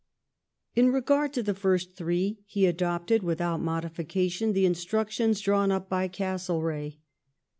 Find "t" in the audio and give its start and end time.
4.61-4.65